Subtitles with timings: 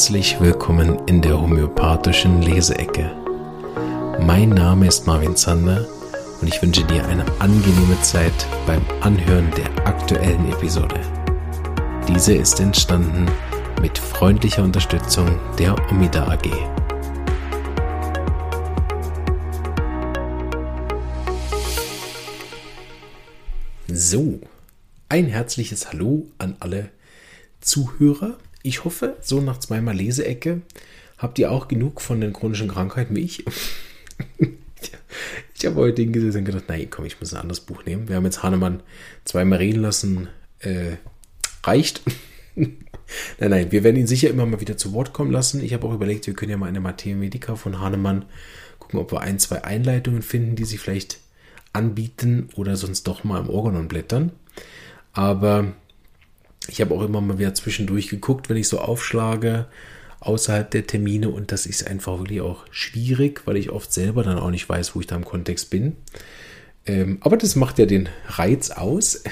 [0.00, 3.14] Herzlich willkommen in der homöopathischen Leseecke.
[4.18, 5.86] Mein Name ist Marvin Zander
[6.40, 8.32] und ich wünsche dir eine angenehme Zeit
[8.66, 10.98] beim Anhören der aktuellen Episode.
[12.08, 13.30] Diese ist entstanden
[13.82, 16.48] mit freundlicher Unterstützung der Omida AG.
[23.86, 24.40] So,
[25.10, 26.88] ein herzliches Hallo an alle
[27.60, 30.62] Zuhörer ich hoffe, so nach zweimal Leseecke
[31.18, 33.44] habt ihr auch genug von den chronischen Krankheiten wie ich.
[35.54, 38.08] ich habe heute hingesetzt und gedacht, nein, komm, ich muss ein anderes Buch nehmen.
[38.08, 38.82] Wir haben jetzt Hahnemann
[39.24, 40.28] zweimal reden lassen.
[40.60, 40.96] Äh,
[41.64, 42.02] reicht.
[42.54, 42.76] nein,
[43.38, 45.62] nein, wir werden ihn sicher immer mal wieder zu Wort kommen lassen.
[45.62, 48.24] Ich habe auch überlegt, wir können ja mal eine Materia Medica von Hahnemann
[48.78, 51.18] gucken, ob wir ein, zwei Einleitungen finden, die sich vielleicht
[51.72, 54.32] anbieten oder sonst doch mal im Organon blättern.
[55.12, 55.72] Aber
[56.68, 59.66] ich habe auch immer mal wieder zwischendurch geguckt, wenn ich so aufschlage
[60.20, 64.38] außerhalb der Termine und das ist einfach wirklich auch schwierig, weil ich oft selber dann
[64.38, 65.96] auch nicht weiß, wo ich da im Kontext bin.
[66.86, 69.22] Ähm, aber das macht ja den Reiz aus,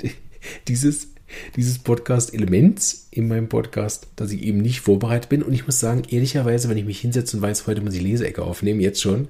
[0.68, 1.08] dieses,
[1.56, 5.42] dieses Podcast-Elements in meinem Podcast, dass ich eben nicht vorbereitet bin.
[5.42, 8.42] Und ich muss sagen, ehrlicherweise, wenn ich mich hinsetze und weiß, heute muss ich Leseecke
[8.42, 9.28] aufnehmen, jetzt schon,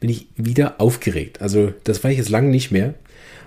[0.00, 1.42] bin ich wieder aufgeregt.
[1.42, 2.94] Also das war ich jetzt lange nicht mehr.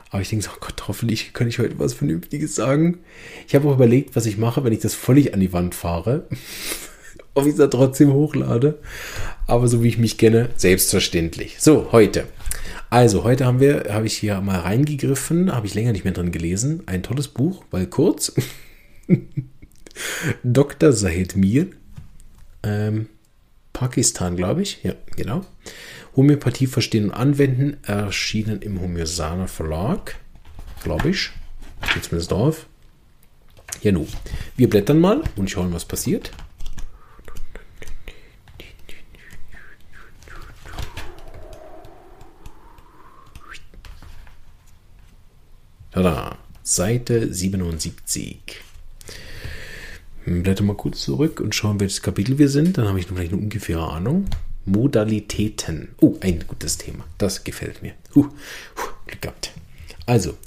[0.09, 2.99] Aber ich denke so, oh Gott, hoffentlich kann ich heute was Vernünftiges sagen.
[3.47, 6.27] Ich habe auch überlegt, was ich mache, wenn ich das völlig an die Wand fahre.
[7.33, 8.79] Ob ich es da trotzdem hochlade.
[9.45, 11.57] Aber so wie ich mich kenne, selbstverständlich.
[11.59, 12.25] So, heute.
[12.89, 16.31] Also, heute haben wir, habe ich hier mal reingegriffen, habe ich länger nicht mehr drin
[16.31, 16.83] gelesen.
[16.85, 18.33] Ein tolles Buch, weil kurz.
[20.43, 20.93] Dr.
[20.93, 21.67] Zahid Mir.
[22.63, 23.07] Ähm,
[23.77, 24.81] Pakistan, glaube ich.
[24.81, 25.45] Ja, genau.
[26.15, 30.15] Homöopathie verstehen und anwenden, erschienen im Homöosaner Verlag,
[30.83, 31.29] glaube ich.
[31.83, 32.65] Steht zumindest drauf.
[33.83, 34.07] Ja, nun.
[34.55, 36.31] Wir blättern mal und schauen, was passiert.
[45.91, 48.66] Tada, Seite 77.
[50.27, 52.77] Blätter mal kurz zurück und schauen, welches Kapitel wir sind.
[52.77, 54.25] Dann habe ich noch eine ungefähre Ahnung.
[54.65, 55.89] Modalitäten.
[56.01, 57.05] Oh, ein gutes Thema.
[57.17, 57.93] Das gefällt mir.
[58.13, 58.25] Huh,
[58.77, 59.51] huh, Glück gehabt.
[60.05, 60.37] Also,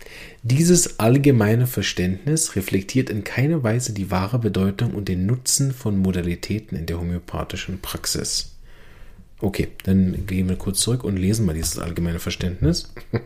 [0.42, 6.78] dieses allgemeine Verständnis reflektiert in keiner Weise die wahre Bedeutung und den Nutzen von Modalitäten
[6.78, 8.56] in der homöopathischen Praxis.
[9.38, 12.92] Okay, dann gehen wir kurz zurück und lesen mal dieses allgemeine Verständnis.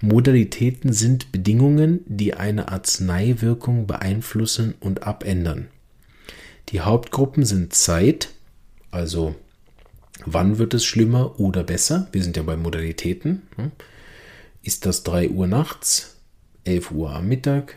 [0.00, 5.68] Modalitäten sind Bedingungen, die eine Arzneiwirkung beeinflussen und abändern.
[6.70, 8.30] Die Hauptgruppen sind Zeit,
[8.90, 9.34] also
[10.26, 12.08] Wann wird es schlimmer oder besser?
[12.12, 13.42] Wir sind ja bei Modalitäten.
[13.56, 13.72] Hm?
[14.62, 16.18] Ist das 3 Uhr nachts,
[16.64, 17.76] 11 Uhr am Mittag,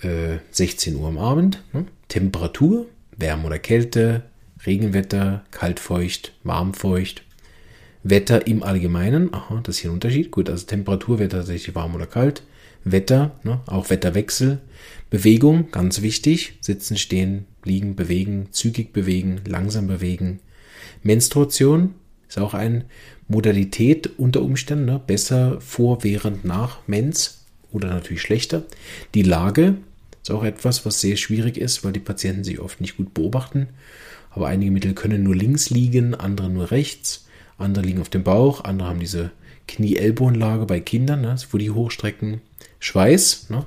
[0.00, 1.62] 16 äh, Uhr am Abend?
[1.72, 1.88] Hm?
[2.08, 2.86] Temperatur,
[3.16, 4.22] Wärme oder Kälte,
[4.64, 7.22] Regenwetter, kaltfeucht, warmfeucht.
[8.04, 10.30] Wetter im Allgemeinen, aha, das ist hier ein Unterschied.
[10.30, 12.42] Gut, also Temperatur wäre tatsächlich warm oder kalt.
[12.84, 14.60] Wetter, ne, auch Wetterwechsel.
[15.08, 16.58] Bewegung, ganz wichtig.
[16.60, 20.40] Sitzen, stehen, liegen, bewegen, zügig bewegen, langsam bewegen.
[21.02, 21.94] Menstruation
[22.28, 22.84] ist auch eine
[23.26, 25.00] Modalität unter Umständen, ne?
[25.04, 28.64] besser vor, während, nach Mens oder natürlich schlechter.
[29.14, 29.78] Die Lage
[30.22, 33.68] ist auch etwas, was sehr schwierig ist, weil die Patienten sich oft nicht gut beobachten.
[34.30, 37.23] Aber einige Mittel können nur links liegen, andere nur rechts,
[37.58, 39.30] andere liegen auf dem Bauch, andere haben diese
[39.68, 41.36] Knie-Ellbogenlage bei Kindern, ne?
[41.50, 42.40] wo die hochstrecken.
[42.80, 43.64] Schweiß, ne?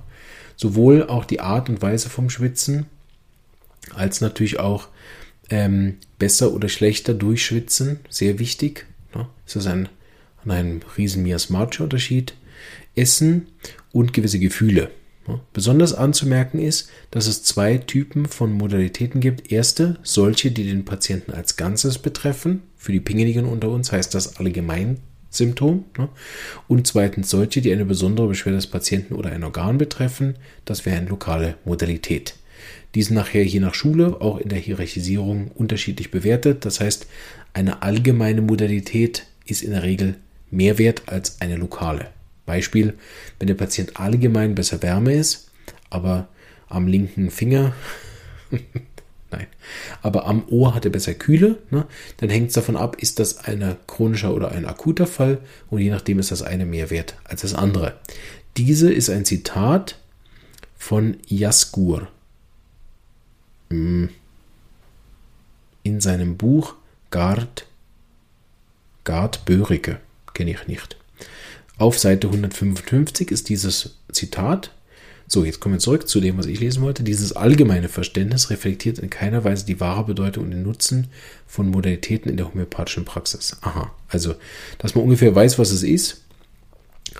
[0.55, 2.85] sowohl auch die Art und Weise vom Schwitzen,
[3.95, 4.89] als natürlich auch
[5.49, 8.85] ähm, besser oder schlechter durchschwitzen, sehr wichtig.
[9.15, 9.27] Ne?
[9.45, 9.89] Ist das ein,
[10.43, 12.33] an einem riesen Miasmatischer-Unterschied?
[12.95, 13.47] Essen
[13.91, 14.91] und gewisse Gefühle.
[15.27, 15.39] Ne?
[15.53, 19.51] Besonders anzumerken ist, dass es zwei Typen von Modalitäten gibt.
[19.51, 22.63] Erste, solche, die den Patienten als Ganzes betreffen.
[22.75, 24.97] Für die Pingeligen unter uns heißt das allgemein
[25.29, 25.85] Symptom.
[25.97, 26.09] Ne?
[26.67, 30.35] Und zweitens solche, die eine besondere Beschwerde des Patienten oder ein Organ betreffen.
[30.65, 32.35] Das wäre eine lokale Modalität.
[32.95, 36.65] Die sind nachher je nach Schule auch in der Hierarchisierung unterschiedlich bewertet.
[36.65, 37.07] Das heißt,
[37.53, 40.15] eine allgemeine Modalität ist in der Regel
[40.49, 42.09] mehr wert als eine lokale.
[42.47, 42.95] Beispiel,
[43.37, 45.51] wenn der Patient allgemein besser Wärme ist,
[45.91, 46.27] aber
[46.67, 47.73] am linken Finger,
[49.31, 49.47] nein,
[50.01, 51.85] aber am Ohr hat er besser Kühle, ne,
[52.17, 55.37] dann hängt es davon ab, ist das ein chronischer oder ein akuter Fall
[55.69, 57.99] und je nachdem ist das eine mehr wert als das andere.
[58.55, 59.99] Diese ist ein Zitat
[60.77, 62.07] von Jaskur.
[63.69, 64.05] Mm.
[65.83, 66.75] in seinem Buch
[67.11, 67.67] Gard,
[69.03, 69.99] Gard Börige,
[70.33, 70.97] kenne ich nicht.
[71.77, 74.71] Auf Seite 155 ist dieses Zitat.
[75.27, 77.03] So, jetzt kommen wir zurück zu dem, was ich lesen wollte.
[77.03, 81.07] Dieses allgemeine Verständnis reflektiert in keiner Weise die wahre Bedeutung und den Nutzen
[81.45, 83.57] von Modalitäten in der homöopathischen Praxis.
[83.61, 84.35] Aha, also,
[84.79, 86.23] dass man ungefähr weiß, was es ist,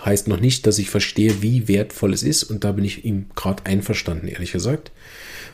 [0.04, 2.44] heißt noch nicht, dass ich verstehe, wie wertvoll es ist.
[2.44, 4.92] Und da bin ich ihm gerade einverstanden, ehrlich gesagt.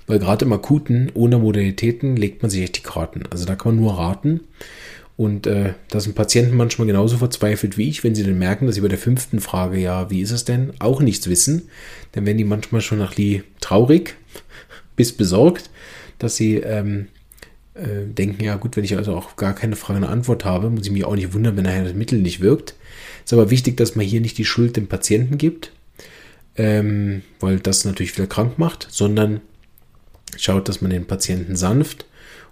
[0.08, 3.24] Weil gerade im Akuten, ohne Modalitäten, legt man sich echt die Karten.
[3.32, 4.42] Also da kann man nur raten.
[5.15, 8.75] Und äh, da sind Patienten manchmal genauso verzweifelt wie ich, wenn sie dann merken, dass
[8.75, 11.69] sie bei der fünften Frage, ja, wie ist es denn, auch nichts wissen.
[12.13, 14.15] Dann werden die manchmal schon nach Lee traurig
[14.95, 15.69] bis besorgt,
[16.18, 17.07] dass sie ähm,
[17.75, 20.86] äh, denken, ja gut, wenn ich also auch gar keine Frage eine Antwort habe, muss
[20.86, 22.74] ich mich auch nicht wundern, wenn nachher das Mittel nicht wirkt.
[23.24, 25.71] Ist aber wichtig, dass man hier nicht die Schuld dem Patienten gibt,
[26.56, 29.42] ähm, weil das natürlich wieder krank macht, sondern
[30.38, 32.06] schaut, dass man den Patienten sanft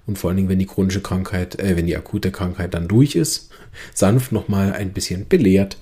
[0.08, 3.16] und vor allen Dingen, wenn die chronische Krankheit, äh, wenn die akute Krankheit dann durch
[3.16, 3.52] ist,
[3.94, 5.78] sanft nochmal ein bisschen belehrt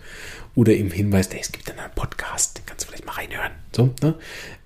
[0.55, 3.51] oder ihm hinweist, hey, es gibt einen Podcast, den kannst du vielleicht mal reinhören.
[3.75, 4.15] So, ne?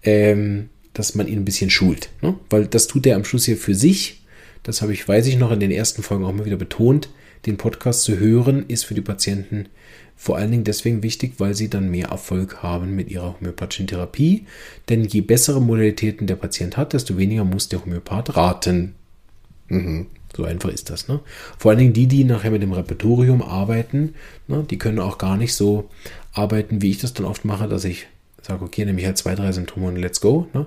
[0.03, 2.09] ähm, dass man ihn ein bisschen schult.
[2.21, 2.35] Ne?
[2.49, 4.23] Weil das tut er am Schluss hier für sich.
[4.63, 7.09] Das habe ich, weiß ich noch, in den ersten Folgen auch mal wieder betont.
[7.45, 9.67] Den Podcast zu hören ist für die Patienten
[10.15, 14.45] vor allen Dingen deswegen wichtig, weil sie dann mehr Erfolg haben mit ihrer homöopathischen Therapie.
[14.87, 18.95] Denn je bessere Modalitäten der Patient hat, desto weniger muss der Homöopath raten.
[19.67, 20.07] Mhm.
[20.35, 21.07] So einfach ist das.
[21.07, 21.19] Ne?
[21.57, 24.15] Vor allen Dingen die, die nachher mit dem Repertorium arbeiten,
[24.47, 25.89] ne, die können auch gar nicht so
[26.31, 28.07] arbeiten, wie ich das dann oft mache, dass ich
[28.41, 30.47] sage, okay, nehme ich halt zwei, drei Symptome und let's go.
[30.53, 30.65] Ne?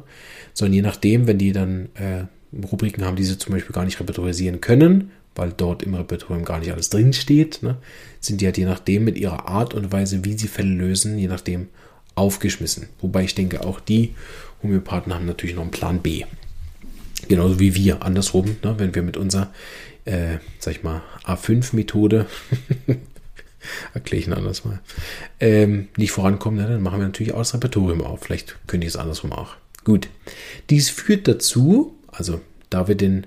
[0.54, 2.24] Sondern je nachdem, wenn die dann äh,
[2.64, 6.60] Rubriken haben, die sie zum Beispiel gar nicht repertorisieren können, weil dort im Repertorium gar
[6.60, 7.76] nicht alles drinsteht, ne,
[8.20, 11.28] sind die halt je nachdem mit ihrer Art und Weise, wie sie Fälle lösen, je
[11.28, 11.68] nachdem
[12.14, 12.88] aufgeschmissen.
[13.00, 14.14] Wobei ich denke, auch die
[14.62, 16.24] Homöopathen haben natürlich noch einen Plan B.
[17.28, 19.52] Genauso wie wir, andersrum, ne, wenn wir mit unserer,
[20.04, 22.26] äh, sag ich mal, A5-Methode,
[23.94, 24.80] erkläre ich ihn anders mal,
[25.40, 28.20] ähm, nicht vorankommen, ne, dann machen wir natürlich auch das Repertorium auf.
[28.20, 29.56] Vielleicht könnte ich es andersrum auch.
[29.84, 30.08] Gut.
[30.70, 32.40] Dies führt dazu, also
[32.70, 33.26] da wir den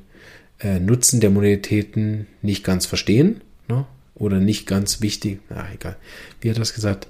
[0.60, 5.96] äh, Nutzen der Modalitäten nicht ganz verstehen ne, oder nicht ganz wichtig, na egal,
[6.42, 7.08] wie hat das gesagt,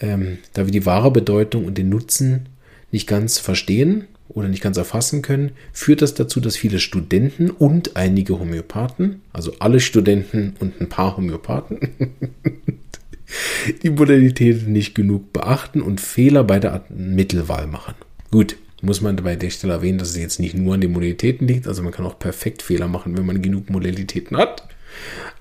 [0.00, 2.48] ähm, da wir die wahre Bedeutung und den Nutzen
[2.90, 7.96] nicht ganz verstehen, oder nicht ganz erfassen können, führt das dazu, dass viele Studenten und
[7.96, 11.78] einige Homöopathen, also alle Studenten und ein paar Homöopathen,
[13.82, 17.94] die Modalitäten nicht genug beachten und Fehler bei der Mittelwahl machen.
[18.30, 21.46] Gut, muss man bei der Stelle erwähnen, dass es jetzt nicht nur an den Modalitäten
[21.46, 24.68] liegt, also man kann auch perfekt Fehler machen, wenn man genug Modalitäten hat.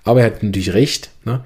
[0.03, 1.43] Aber er hat natürlich recht, ne?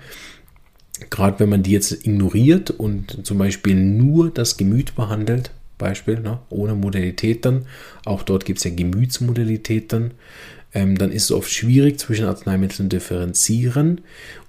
[1.09, 6.39] gerade wenn man die jetzt ignoriert und zum Beispiel nur das Gemüt behandelt, Beispiel, ne?
[6.49, 7.65] ohne Modalität dann.
[8.05, 10.11] Auch dort gibt es ja Gemütsmodalität dann.
[10.73, 14.01] Ähm, dann ist es oft schwierig, zwischen Arzneimitteln differenzieren.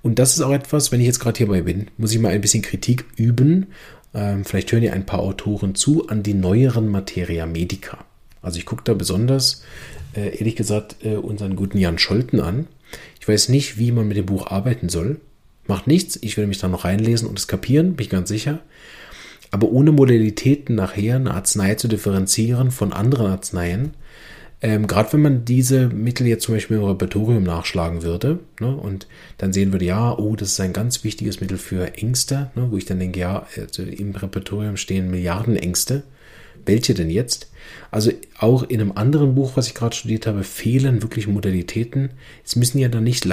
[0.02, 2.40] Und das ist auch etwas, wenn ich jetzt gerade hierbei bin, muss ich mal ein
[2.40, 3.67] bisschen Kritik üben.
[4.12, 8.05] Ähm, vielleicht hören ja ein paar Autoren zu an die neueren Materia Medica.
[8.43, 9.62] Also ich gucke da besonders,
[10.14, 12.67] äh, ehrlich gesagt, äh, unseren guten Jan Scholten an.
[13.20, 15.20] Ich weiß nicht, wie man mit dem Buch arbeiten soll.
[15.67, 18.61] Macht nichts, ich werde mich da noch reinlesen und es kapieren, bin ich ganz sicher
[19.50, 23.94] aber ohne Modalitäten nachher eine Arznei zu differenzieren von anderen Arzneien,
[24.62, 29.06] ähm, gerade wenn man diese Mittel jetzt zum Beispiel im Repertorium nachschlagen würde ne, und
[29.37, 32.76] dann sehen würde, ja, oh, das ist ein ganz wichtiges Mittel für Ängste, ne, wo
[32.76, 36.05] ich dann denke, ja, also im Repertorium stehen Milliarden Ängste.
[36.65, 37.50] Welche denn jetzt?
[37.93, 42.10] Also auch in einem anderen Buch, was ich gerade studiert habe, fehlen wirklich Modalitäten.
[42.44, 43.29] Es müssen ja dann nicht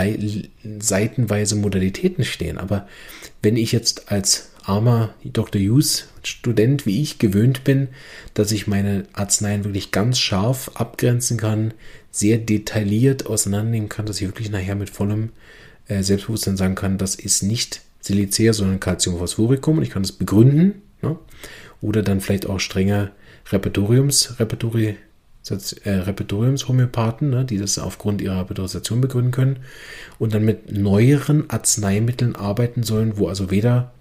[0.79, 2.88] seitenweise Modalitäten stehen, aber
[3.41, 5.62] wenn ich jetzt als armer Dr.
[5.62, 7.89] Hughes Student wie ich gewöhnt bin,
[8.34, 11.74] dass ich meine Arzneien wirklich ganz scharf abgrenzen kann,
[12.12, 15.29] sehr detailliert auseinandernehmen kann, dass ich wirklich nachher mit vollem
[15.88, 20.12] äh, Selbstbewusstsein sagen kann, das ist nicht Silicea, sondern Calcium phosphoricum und ich kann das
[20.12, 20.82] begründen.
[21.01, 21.17] Ne?
[21.82, 23.12] Oder dann vielleicht auch strenge
[23.51, 24.96] Repertoriums, Repertori,
[25.84, 29.60] äh, Repertoriumshomöopathen, ne, die das aufgrund ihrer Repertorisation begründen können
[30.20, 33.91] und dann mit neueren Arzneimitteln arbeiten sollen, wo also weder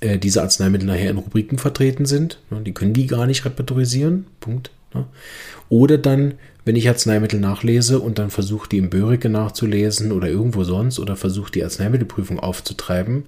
[0.00, 2.38] äh, diese Arzneimittel nachher in Rubriken vertreten sind.
[2.50, 4.26] Ne, die können die gar nicht repertorisieren.
[4.40, 4.70] Punkt.
[4.94, 5.06] Ne.
[5.68, 6.34] Oder dann,
[6.64, 11.16] wenn ich Arzneimittel nachlese und dann versuche, die im Börike nachzulesen oder irgendwo sonst oder
[11.16, 13.24] versuche, die Arzneimittelprüfung aufzutreiben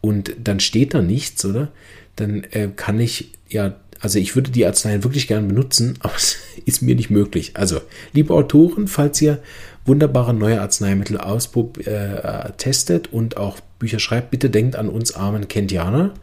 [0.00, 1.68] und dann steht da nichts, oder?
[2.16, 6.36] Dann äh, kann ich ja also ich würde die Arzneien wirklich gerne benutzen, aber es
[6.66, 7.52] ist mir nicht möglich.
[7.54, 7.80] Also,
[8.12, 9.40] liebe Autoren, falls ihr
[9.84, 16.14] wunderbare neue Arzneimittel austestet äh, und auch Bücher schreibt, bitte denkt an uns armen Kentianer.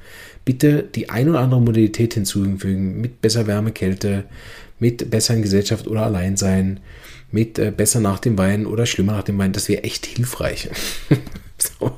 [0.43, 4.23] Bitte die ein oder andere Modalität hinzufügen mit besser Wärme, Kälte,
[4.79, 6.79] mit besseren Gesellschaft oder Alleinsein,
[7.31, 9.53] mit äh, besser nach dem Wein oder schlimmer nach dem Wein.
[9.53, 10.69] Das wäre echt hilfreich.
[11.57, 11.91] so.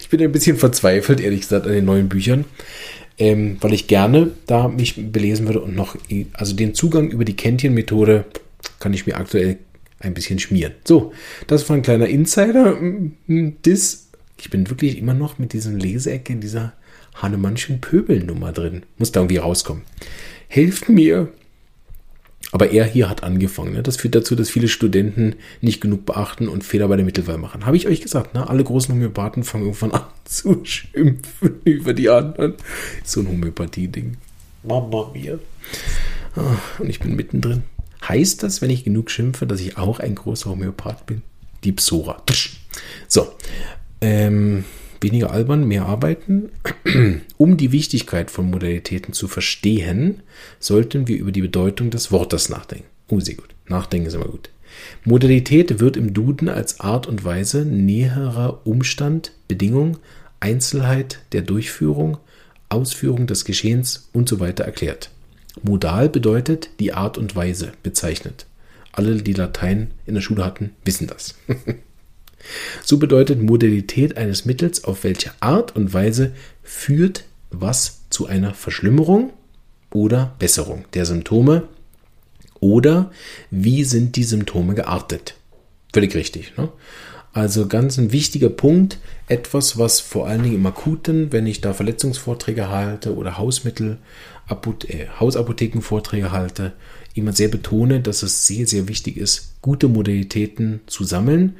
[0.00, 2.44] Ich bin ein bisschen verzweifelt, ehrlich gesagt, an den neuen Büchern.
[3.18, 5.96] ähm, weil ich gerne da mich belesen würde und noch,
[6.32, 8.24] also den Zugang über die Kentien-Methode
[8.78, 9.58] kann ich mir aktuell
[10.00, 10.74] ein bisschen schmieren.
[10.84, 11.12] So,
[11.46, 12.76] das war ein kleiner Insider.
[13.62, 16.74] Das, ich bin wirklich immer noch mit diesen Leseecke in dieser
[17.14, 18.82] Hannemannschen Pöbelnummer drin.
[18.96, 19.82] Muss da irgendwie rauskommen.
[20.48, 21.32] Helft mir,
[22.52, 23.72] aber er hier hat angefangen.
[23.72, 23.82] Ne?
[23.82, 27.66] Das führt dazu, dass viele Studenten nicht genug beachten und Fehler bei der Mittelwahl machen.
[27.66, 28.48] Habe ich euch gesagt, ne?
[28.48, 32.54] alle großen Homöopathen fangen irgendwann an zu schimpfen über die anderen.
[33.04, 34.16] So ein Homöopathie-Ding.
[34.62, 35.40] Mama mir.
[36.36, 37.64] Ah, und ich bin mittendrin.
[38.08, 41.22] Heißt das, wenn ich genug schimpfe, dass ich auch ein großer Homöopath bin?
[41.64, 42.22] Die Psora.
[43.06, 43.28] So.
[44.00, 44.64] Ähm,
[45.00, 46.50] weniger albern, mehr arbeiten.
[47.36, 50.22] Um die Wichtigkeit von Modalitäten zu verstehen,
[50.58, 52.86] sollten wir über die Bedeutung des Wortes nachdenken.
[53.08, 53.48] Oh, sehr gut.
[53.66, 54.50] Nachdenken ist immer gut.
[55.04, 59.98] Modalität wird im Duden als Art und Weise, näherer Umstand, Bedingung,
[60.40, 62.18] Einzelheit der Durchführung,
[62.68, 65.10] Ausführung des Geschehens und so weiter erklärt.
[65.62, 68.46] Modal bedeutet die Art und Weise bezeichnet.
[68.92, 71.34] Alle, die Latein in der Schule hatten, wissen das.
[72.84, 79.32] So bedeutet Modalität eines Mittels, auf welche Art und Weise führt was zu einer Verschlimmerung
[79.92, 81.64] oder Besserung der Symptome
[82.60, 83.10] oder
[83.50, 85.34] wie sind die Symptome geartet.
[85.92, 86.56] Völlig richtig.
[86.56, 86.68] Ne?
[87.32, 88.98] Also ganz ein wichtiger Punkt,
[89.28, 93.98] etwas, was vor allen Dingen im Akuten, wenn ich da Verletzungsvorträge halte oder Hausmittel,
[94.50, 96.72] äh, Hausapothekenvorträge halte,
[97.14, 101.56] immer sehr betone, dass es sehr, sehr wichtig ist, gute Modalitäten zu sammeln,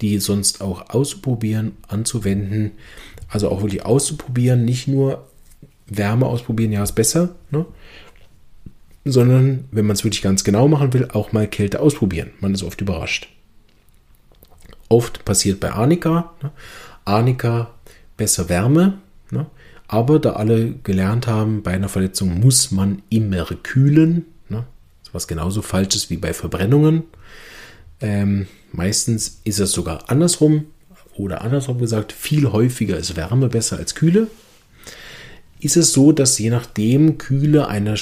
[0.00, 2.72] die sonst auch auszuprobieren, anzuwenden.
[3.28, 5.28] Also auch wirklich auszuprobieren, nicht nur
[5.86, 7.66] Wärme ausprobieren, ja, ist besser, ne?
[9.04, 12.30] sondern wenn man es wirklich ganz genau machen will, auch mal Kälte ausprobieren.
[12.40, 13.28] Man ist oft überrascht.
[14.88, 16.50] Oft passiert bei Arnika, ne?
[17.04, 17.74] Arnika
[18.16, 18.98] besser Wärme?
[19.92, 24.64] Aber da alle gelernt haben, bei einer Verletzung muss man immer kühlen, ne?
[25.12, 27.02] was genauso falsch ist wie bei Verbrennungen.
[28.00, 30.64] Ähm, meistens ist es sogar andersrum
[31.14, 34.28] oder andersrum gesagt, viel häufiger ist Wärme besser als Kühle.
[35.60, 37.94] Ist es so, dass je nachdem Kühle eine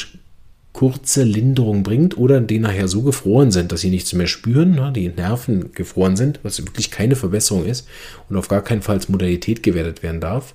[0.73, 4.93] kurze Linderung bringt oder die nachher so gefroren sind, dass sie nichts mehr spüren, ne,
[4.95, 7.89] die Nerven gefroren sind, was wirklich keine Verbesserung ist
[8.29, 10.55] und auf gar keinen Fall als Modalität gewertet werden darf.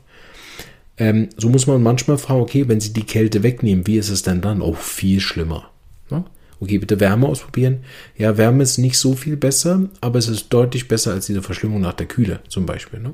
[0.98, 4.22] Ähm, so muss man manchmal fragen, okay, wenn sie die Kälte wegnehmen, wie ist es
[4.24, 4.62] denn dann?
[4.62, 5.70] Oh, viel schlimmer.
[6.10, 6.24] Ne?
[6.60, 7.80] Okay, bitte Wärme ausprobieren.
[8.18, 11.82] Ja, Wärme ist nicht so viel besser, aber es ist deutlich besser als diese Verschlimmung
[11.82, 13.00] nach der Kühle zum Beispiel.
[13.00, 13.14] Ne?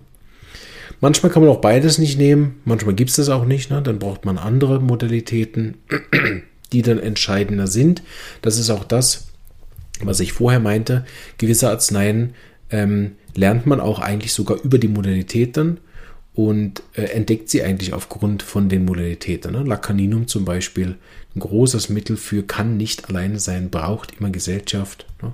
[0.99, 3.71] Manchmal kann man auch beides nicht nehmen, manchmal gibt es das auch nicht.
[3.71, 3.81] Ne?
[3.81, 5.77] Dann braucht man andere Modalitäten,
[6.73, 8.03] die dann entscheidender sind.
[8.43, 9.27] Das ist auch das,
[10.03, 11.05] was ich vorher meinte.
[11.39, 12.35] Gewisse Arzneien
[12.69, 15.79] ähm, lernt man auch eigentlich sogar über die Modalitäten
[16.33, 19.51] und äh, entdeckt sie eigentlich aufgrund von den Modalitäten.
[19.51, 19.63] Ne?
[19.63, 20.97] Lacaninum zum Beispiel,
[21.35, 25.05] ein großes Mittel für kann nicht alleine sein, braucht immer Gesellschaft.
[25.21, 25.33] Ne?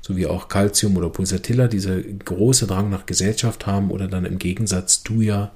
[0.00, 4.38] So wie auch Calcium oder Pulsatilla diese große Drang nach Gesellschaft haben oder dann im
[4.38, 5.52] Gegensatz Duja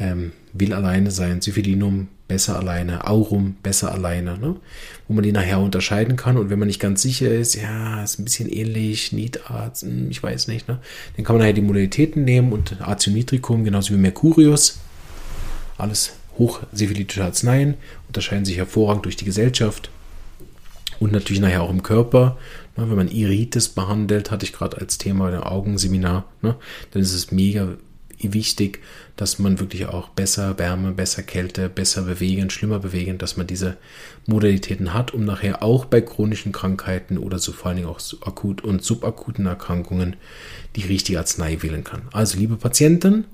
[0.00, 4.56] ähm, will alleine sein, Syphilinum besser alleine, Aurum besser alleine, ne?
[5.06, 6.36] wo man die nachher unterscheiden kann.
[6.36, 10.22] Und wenn man nicht ganz sicher ist, ja, ist ein bisschen ähnlich, Nitarzt, hm, ich
[10.22, 10.78] weiß nicht, ne?
[11.16, 14.78] dann kann man nachher die Modalitäten nehmen und Acinitricum, genauso wie Mercurius,
[15.76, 17.74] alles hochsyphilitische Arzneien,
[18.06, 19.90] unterscheiden sich hervorragend durch die Gesellschaft
[21.00, 22.38] und natürlich nachher auch im Körper.
[22.76, 22.88] Ne?
[22.88, 26.54] Wenn man Iritis behandelt, hatte ich gerade als Thema der Augenseminar, ne?
[26.92, 27.76] dann ist es mega
[28.22, 28.80] wichtig,
[29.16, 33.76] dass man wirklich auch besser Wärme, besser Kälte, besser bewegen, schlimmer bewegen, dass man diese
[34.26, 38.62] Modalitäten hat, um nachher auch bei chronischen Krankheiten oder so vor allen Dingen auch akut
[38.62, 40.16] und subakuten Erkrankungen
[40.76, 42.02] die richtige Arznei wählen kann.
[42.12, 43.24] Also liebe Patienten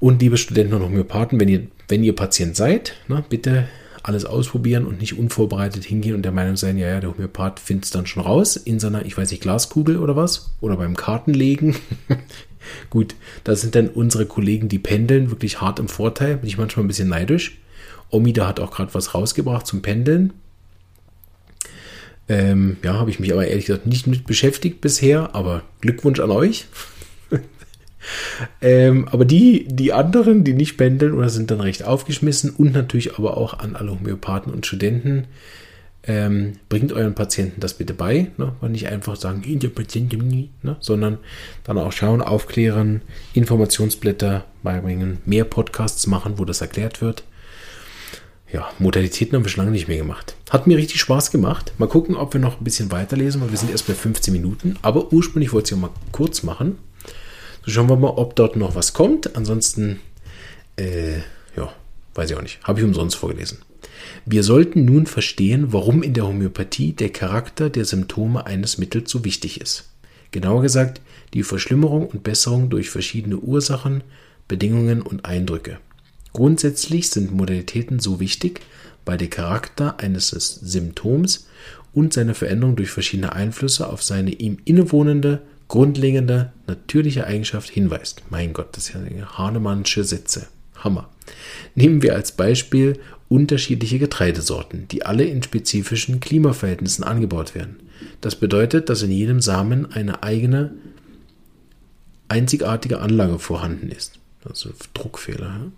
[0.00, 3.68] und liebe Studenten und Homöopathen, wenn ihr, wenn ihr Patient seid, ne, bitte
[4.04, 7.86] alles ausprobieren und nicht unvorbereitet hingehen und der Meinung sein, ja, ja, der Homöopath findet
[7.86, 11.76] es dann schon raus in seiner, ich weiß nicht, Glaskugel oder was, oder beim Kartenlegen.
[12.90, 16.36] Gut, da sind dann unsere Kollegen, die pendeln, wirklich hart im Vorteil.
[16.38, 17.58] Bin ich manchmal ein bisschen neidisch.
[18.10, 20.32] Omida hat auch gerade was rausgebracht zum Pendeln.
[22.28, 26.30] Ähm, ja, habe ich mich aber ehrlich gesagt nicht mit beschäftigt bisher, aber Glückwunsch an
[26.30, 26.66] euch.
[28.62, 33.18] ähm, aber die, die anderen, die nicht pendeln oder sind dann recht aufgeschmissen und natürlich
[33.18, 35.26] aber auch an alle Homöopathen und Studenten,
[36.06, 38.30] ähm, bringt euren Patienten das bitte bei.
[38.36, 38.54] Ne?
[38.60, 40.12] Und nicht einfach sagen, der Patient,
[40.62, 40.76] ne?
[40.80, 41.18] sondern
[41.64, 47.24] dann auch schauen, aufklären, Informationsblätter beibringen, mehr Podcasts machen, wo das erklärt wird.
[48.52, 50.36] Ja, Modalitäten haben wir schon lange nicht mehr gemacht.
[50.50, 51.72] Hat mir richtig Spaß gemacht.
[51.78, 54.76] Mal gucken, ob wir noch ein bisschen weiterlesen, weil wir sind erst bei 15 Minuten.
[54.82, 56.78] Aber ursprünglich wollte ich es ja mal kurz machen.
[57.64, 59.34] So schauen wir mal, ob dort noch was kommt.
[59.34, 60.00] Ansonsten,
[60.76, 61.16] äh,
[61.56, 61.72] ja,
[62.14, 62.60] Weiß ich auch nicht.
[62.62, 63.58] Habe ich umsonst vorgelesen.
[64.26, 69.24] Wir sollten nun verstehen, warum in der Homöopathie der Charakter der Symptome eines Mittels so
[69.24, 69.90] wichtig ist.
[70.30, 71.00] Genauer gesagt,
[71.32, 74.02] die Verschlimmerung und Besserung durch verschiedene Ursachen,
[74.48, 75.78] Bedingungen und Eindrücke.
[76.32, 78.60] Grundsätzlich sind Modalitäten so wichtig,
[79.04, 81.46] weil der Charakter eines Symptoms
[81.92, 88.22] und seine Veränderung durch verschiedene Einflüsse auf seine ihm innewohnende, grundlegende, natürliche Eigenschaft hinweist.
[88.30, 90.48] Mein Gott, das ist ja Hahnemannsche Sätze.
[90.76, 91.08] Hammer.
[91.74, 92.98] Nehmen wir als Beispiel
[93.28, 97.76] unterschiedliche Getreidesorten, die alle in spezifischen Klimaverhältnissen angebaut werden.
[98.20, 100.72] Das bedeutet, dass in jedem Samen eine eigene,
[102.28, 104.18] einzigartige Anlage vorhanden ist.
[104.44, 105.72] Also Druckfehler.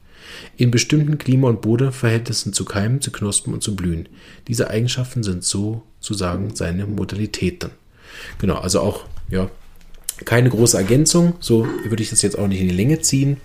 [0.56, 4.08] In bestimmten Klima- und Bodenverhältnissen zu keimen, zu knospen und zu blühen.
[4.48, 7.70] Diese Eigenschaften sind sozusagen seine Modalitäten.
[8.38, 9.50] Genau, also auch, ja,
[10.24, 11.34] keine große Ergänzung.
[11.40, 13.36] So würde ich das jetzt auch nicht in die Länge ziehen.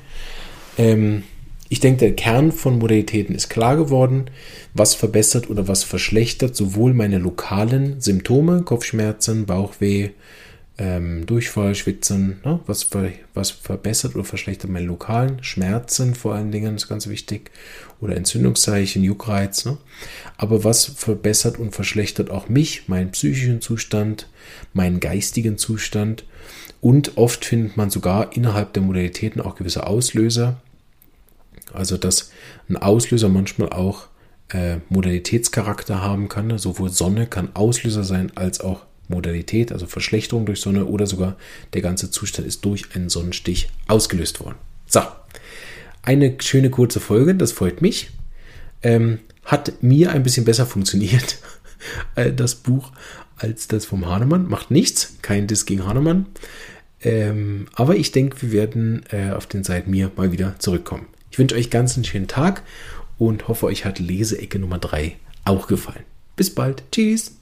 [0.78, 1.24] Ähm,
[1.72, 4.26] ich denke, der Kern von Modalitäten ist klar geworden.
[4.74, 10.10] Was verbessert oder was verschlechtert sowohl meine lokalen Symptome, Kopfschmerzen, Bauchweh,
[10.78, 12.60] ähm, Durchfall, Schwitzen, ne?
[12.66, 12.90] was,
[13.34, 17.52] was verbessert oder verschlechtert meine lokalen Schmerzen vor allen Dingen, ist ganz wichtig,
[18.02, 19.64] oder Entzündungszeichen, Juckreiz.
[19.64, 19.78] Ne?
[20.36, 24.28] Aber was verbessert und verschlechtert auch mich, meinen psychischen Zustand,
[24.74, 26.26] meinen geistigen Zustand
[26.82, 30.60] und oft findet man sogar innerhalb der Modalitäten auch gewisse Auslöser,
[31.74, 32.32] also, dass
[32.70, 34.08] ein Auslöser manchmal auch
[34.50, 36.58] äh, Modalitätscharakter haben kann.
[36.58, 41.36] Sowohl Sonne kann Auslöser sein als auch Modalität, also Verschlechterung durch Sonne oder sogar
[41.74, 44.56] der ganze Zustand ist durch einen Sonnenstich ausgelöst worden.
[44.88, 45.02] So,
[46.02, 48.10] eine schöne kurze Folge, das freut mich.
[48.82, 51.40] Ähm, hat mir ein bisschen besser funktioniert,
[52.16, 52.92] äh, das Buch,
[53.36, 54.48] als das vom Hahnemann.
[54.48, 56.28] Macht nichts, kein Diss gegen Hahnemann.
[57.04, 61.08] Ähm, aber ich denke, wir werden äh, auf den Seiten mir mal wieder zurückkommen.
[61.32, 62.64] Ich wünsche euch ganz einen schönen Tag
[63.18, 66.04] und hoffe, euch hat Leseecke Nummer 3 auch gefallen.
[66.36, 66.84] Bis bald.
[66.92, 67.41] Tschüss.